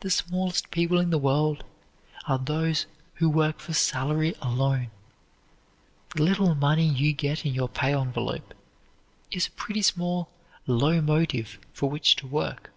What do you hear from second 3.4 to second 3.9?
for